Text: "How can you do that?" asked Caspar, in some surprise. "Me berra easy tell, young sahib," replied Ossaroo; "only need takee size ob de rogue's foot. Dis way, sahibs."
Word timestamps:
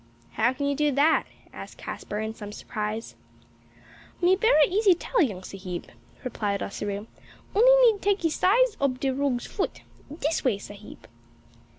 "How 0.31 0.51
can 0.53 0.65
you 0.65 0.73
do 0.75 0.91
that?" 0.93 1.27
asked 1.53 1.77
Caspar, 1.77 2.21
in 2.21 2.33
some 2.33 2.51
surprise. 2.51 3.13
"Me 4.19 4.35
berra 4.35 4.65
easy 4.67 4.95
tell, 4.95 5.21
young 5.21 5.43
sahib," 5.43 5.91
replied 6.23 6.63
Ossaroo; 6.63 7.05
"only 7.53 7.91
need 7.91 8.01
takee 8.01 8.31
size 8.31 8.75
ob 8.81 8.99
de 8.99 9.11
rogue's 9.13 9.45
foot. 9.45 9.83
Dis 10.19 10.43
way, 10.43 10.57
sahibs." 10.57 11.05